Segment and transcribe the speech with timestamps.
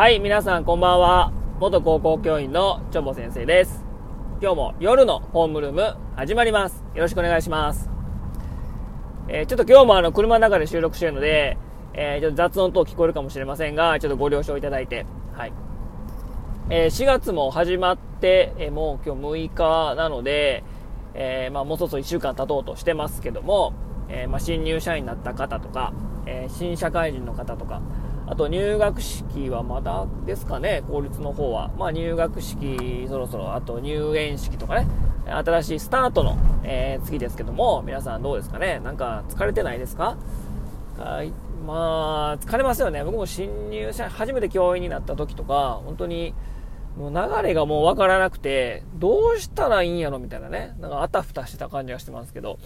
[0.00, 1.30] はい、皆さんこんばんは。
[1.58, 3.84] 元高校教員のチョボ先生です。
[4.40, 6.82] 今日も夜のホームルーム始まります。
[6.94, 7.90] よろしくお願いします。
[9.28, 11.58] えーちょっと今日もあの車の中で収録してるので、
[11.92, 15.52] えーちょっと雑音等聞こえるかもしれませんが、ちょっとご了承いただいて、はい。
[16.70, 20.64] えー4月も始まって、えもう今日6日なので、
[21.12, 23.74] えまあ、もうそろそろ1週間経とうとしてますけども、
[24.08, 25.92] えまあ、新入社員になった方とか、
[26.24, 27.82] え新社会人の方とか、
[28.30, 31.72] あと入学式はまだですかね、公立の方は。
[31.76, 34.86] まあ、入学式そろそろ、あと入園式とかね、
[35.26, 38.78] 新しいスタートの、えー次ですけども、皆さんどうですかね？
[38.84, 40.16] なんか疲れてないですか？
[40.96, 41.32] はい。
[41.66, 43.02] まあ、疲れますよね。
[43.02, 46.32] 僕も新入社、初めて教員になった時とか、本当に、
[46.96, 50.76] もう流れがもうわからなくて、どうしたらいいんやろみたいなね。
[50.78, 52.58] なんかあたふたしてた感じがしてますけど、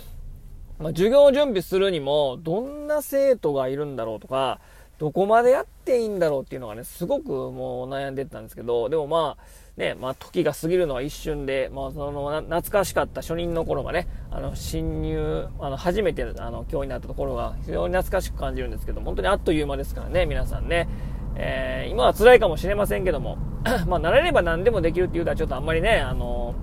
[0.79, 4.61] まあ、授業準備するにも、どんな生徒がいるんだろうとか、
[4.99, 9.45] どこまでやっていいんだろうっていうのがね、すごくもう悩んでたんですけど、でもまあ、
[9.77, 20.89] ね、まあ時が過ぎるのは一瞬で、まあその懐かしかった初任の頃がね、あの新入、あの初めてあの教員になったところが非常に懐かしく感じるんですけど、本当にあっという間ですからね、皆さんね。
[21.37, 23.37] えー今は辛いかもしれませんけども、
[23.87, 26.55] まあ慣れれば何でもできるっていうのはちょっとあんまりね、あの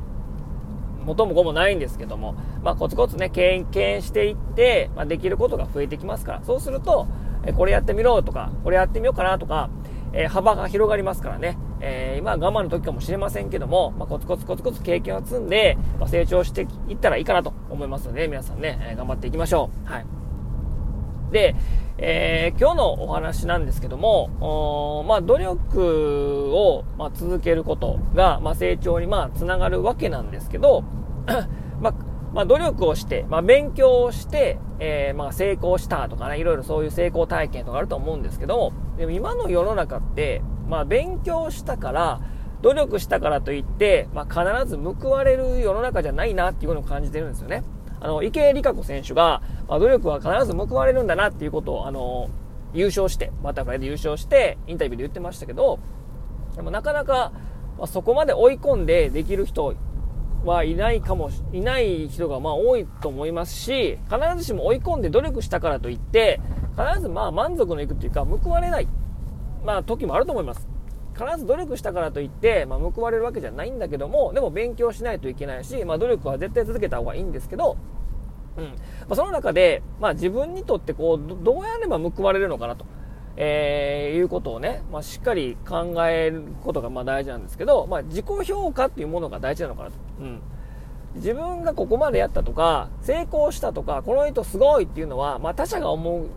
[1.05, 7.07] 元も子もないんですけども、まあ、コツコツね、経験していって、まあ、できることが増えてきますから、そうすると、
[7.45, 9.69] えこれやってみろとか、これやってみようかなとか、
[10.13, 19.91] え幅が広がりますからね、えー今は我慢の時かもしれませんけども、まあ、コツコツコツコツ経験を積んで、まあ、成長していったらいいかなと思いますので、皆さんね、えー頑張っていきましょう。
[19.91, 20.05] はい。
[21.31, 21.55] で、
[21.97, 30.83] えー今日のお話なんですけども、おーまあ、努力を、まあ、続けることが、まあ、成長に、まあ、つながるわけなんですけど、
[32.33, 42.21] まあ、努力をして、まあ、勉強をして、えーまあ、成功したとかね、いろいろそういう成功体験とかあると思うんですけど、でも今の世の中って、まあ、勉強したから、
[42.61, 47.63] 努力したからといって、まあ、必ず報われる世の中じゃないなっていうのを感じてるんですよね。
[47.99, 52.29] あの、池江璃花子選手が、まあ、努力は必ず報われるんだなっていうことを、あの、
[52.73, 55.79] 優勝して、バタフライで優勝して、インタビューで言ってましたけど、
[56.55, 57.31] でもなかなか、
[57.77, 59.75] まあ、そこまで追い込んでできる人
[60.45, 66.39] はいないかもし、いない人がまあ多いと思いますし、必ずしも追い込んで努力したからといって、
[66.75, 68.87] 必ずまあ満足のいくっていうか、報われない、
[69.63, 70.67] まあ時もあると思います。
[71.13, 77.77] 必ず努力したからといって、まあ、報われるわけじゃないんだけども、でも勉強しないといけないし、まあ努力は絶対続けた方がいいんですけど、
[78.57, 78.65] うん。
[78.65, 78.71] ま
[79.11, 82.85] あ、その中で、まあ自分にとってこう、どどうやれば報われるのかなと。
[83.37, 89.95] えーいうことをね、まあ、しっかり考えることがまあ大事なんですけど、まあ、自己評価っていうものが大事なのかなと。
[90.21, 90.41] うん。
[91.15, 96.27] 自分がここまでやったとか、成功したとか、この人すごいっていうのは、まあ、他者が思う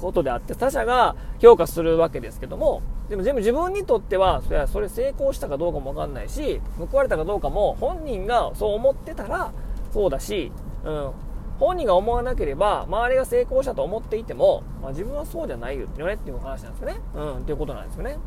[0.00, 9.52] ことであって、他者が評価するわけですけども、でも全部自分にとっては、それはそれ成功したかどうかもわかんないし、報われたかどうかも、本人がそう思ってたら、
[9.92, 10.52] そうだし、
[10.84, 11.10] うん。
[11.58, 17.00] 本人が思わなければ、周りが成功したと思っていても、まあ、自分はそうじゃないよねっていう話なんですよね。
[17.14, 18.18] うん、っていうことなんですよね。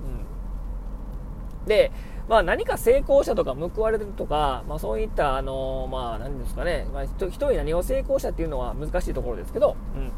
[1.62, 1.68] うん。
[1.68, 1.92] で、
[2.28, 10.12] まあ何か成功したとか報われてるとか、まあそういった、あのまあ何ですかね、まあ人一人何を成功したっていうのは難しいところですけど、うん。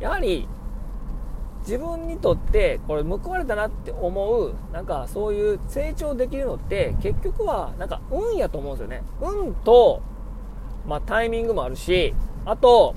[0.00, 0.48] やはり、
[1.62, 9.04] 自分にとってこれ報われたなって思うなんかそういう成長できるのって結局はなんか運やと思うんですよね。
[9.20, 10.02] 運と、
[10.86, 12.14] まあ、タイミングもあるし
[12.44, 12.96] あと、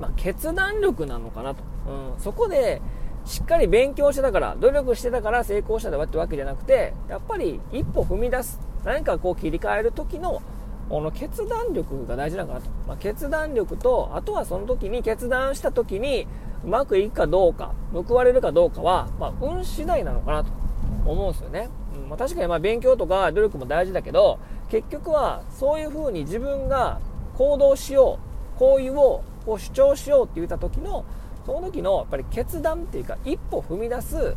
[0.00, 2.80] まあ、決断力なのかなと、うん、そこで
[3.26, 10.42] しっかり勉強してたから努力してたから成功したってわけじゃなくてやっぱり一歩踏み出す何かこう切り替える時の
[10.88, 16.26] この決断力が大事なのかなと、まあ、決断力とあとはその時に決断した時に
[16.64, 20.66] うまくいくかどうか報われるかどうかは、まあ、運次第なのかなと。
[21.06, 27.00] 思うんですよね、うんまあ、確かにまあ勉強とか努力も大事だけど結局はそういう風に自分が
[27.34, 28.18] 行動しよ
[28.56, 31.04] う行為をこう主張しようって言った時の
[31.46, 34.36] その時のやっぱり決断っていうか一歩踏み出す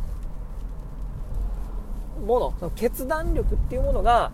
[2.24, 4.30] ものその決断力っていうものが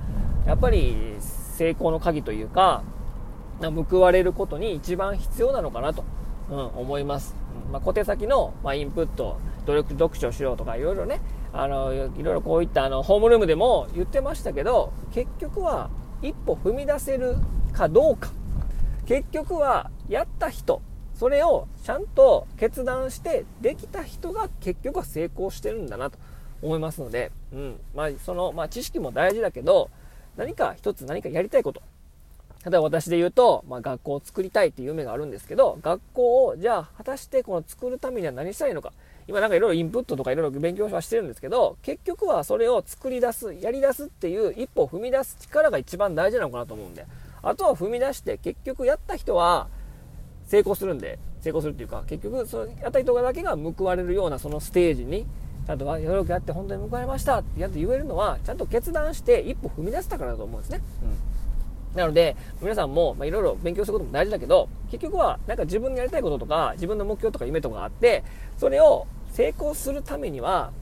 [0.46, 2.82] やっぱり成功の鍵というか
[3.60, 6.04] 報われることに一番必要なのかなと、
[6.50, 7.34] うん、思います、
[7.72, 11.22] まあ、小手先の、まあ、インプット努力読書しろとかいろいろね
[11.54, 15.88] あのいろいろこういったあのホームルームでも言ってましたけど結局は
[16.20, 17.36] 一歩踏み出せる
[17.72, 18.30] かどうか。
[19.06, 20.82] 結局はやった人
[21.18, 26.18] それをちゃんと決断してできた人が結局は成功してるんだなと
[26.62, 27.80] 思いますので、うん。
[27.94, 29.90] まあ、その、まあ、知識も大事だけど
[30.36, 31.82] 何か一つ何かやりたいこと。
[32.64, 38.92] 例えば私で言うと、まあ、学校を作りたいっていう夢があるんですけど学校をじゃあ果たしてこの作るためには何したいのか。
[39.28, 47.06] 今なんかいろいろインプットとかいろいろ勉強はしてるんですけど、結局はそれを作り出す、やり出すっていう一歩を踏み出す力が一番大事なのかなと思うんで、
[47.42, 49.66] あとは踏み出して結局やった人は
[50.46, 55.26] 成功するんで、成功するっていうか、結局そのやった人だけが報われるようなそのステージに、
[55.66, 60.80] ちゃんとよろくやって本当に報われましたってやって言えるのは、ちゃんと決断して一歩踏み出せたからだと思うんですね。
[61.02, 61.36] うん
[61.96, 68.22] なので、皆さんも、まいろいろ勉強することも大事だけど、結局は、なんか自分のやりたいこととか、自分の目標とか夢とかがあって、
[68.58, 70.72] それを成功するためには、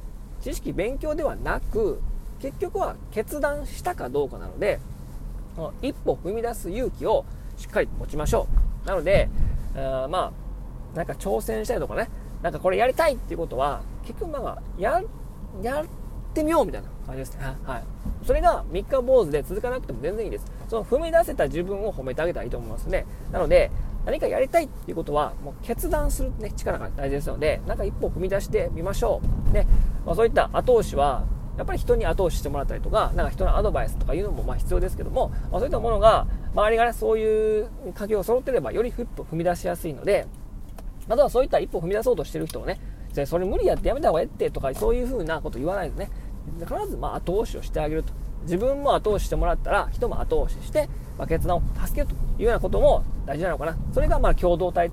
[0.43, 2.01] 知識、勉強ではなく、
[2.41, 4.81] 結局は決断したかどうかなので、
[5.83, 7.25] 一歩踏み出す勇気を
[7.57, 8.49] しっかり持ちましょ
[8.85, 8.89] う。
[8.89, 9.29] なので、
[9.77, 10.33] あま
[10.95, 12.09] あ、なんか挑戦したりとかね、
[12.43, 15.03] なんかこれやりたいっていうことは、結局まあ、や、
[15.63, 15.87] やっ
[16.35, 17.57] てみようみたいな感じですね。
[17.65, 17.85] はい。
[18.25, 20.47] それが3日坊主で続かなくても全然いいです。
[20.69, 23.07] その踏み出せた自分を褒めてあげたらいいと思いますね。
[23.33, 23.71] なので、
[24.05, 29.53] 何かやりたいっていうことは、もう決断する、ね、力が大事ですので、なんか一歩踏み出してみましょう。
[29.53, 29.67] ね、
[30.05, 31.25] まあ、そういった後押しは、
[31.57, 40.27] やっぱり人に後押ししてもらったりとか、なんか人のアドバイスとかいうのもまあ必要ですけども、まあ、そういったものが、周りがね、そういう環境が揃ってれば、より一歩踏み出しやすいので、
[41.07, 42.81] まずはそういった一歩踏み出そうとしてる人をね、
[43.13, 46.11] じゃそれ無理やってやめた方がええってとか、そういう風なこと言わないでね、
[46.61, 48.13] 必ずま後押しをしてあげると。
[48.43, 53.77] 自分も後押ししてもらったら、人も後押しして、まあ、決断を助けるというようなことも大事なのかな。
[53.93, 54.91] それがまあ共同体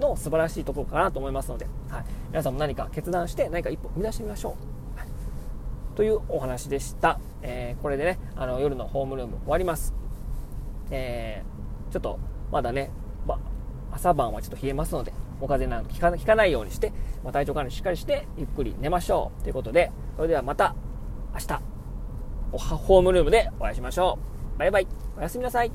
[0.00, 4.83] の素晴らしいところかなと思いますので、はい、皆さんも何か決断して何か一歩踏み出してみましょう。
[5.94, 7.20] というお話でした。
[7.42, 9.94] えー、これでね、あの夜のホームルーム終わります。
[10.90, 12.18] えー、ちょっと
[12.50, 12.90] まだね、
[13.26, 13.38] ま、
[13.92, 16.92] 朝晩はちょっと冷えますので、お風邪なんかひかないようにして、
[17.22, 20.74] ま、体調管理しっかりしてゆっくり寝ましょうということで、それではまた
[21.32, 21.60] 明日、
[22.52, 24.18] おホームルームでお会いしましょ
[24.56, 24.58] う。
[24.58, 24.86] バイバイ。
[25.16, 25.72] おやすみなさい。